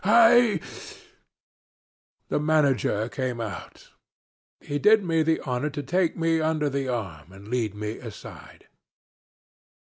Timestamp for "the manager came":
2.29-3.39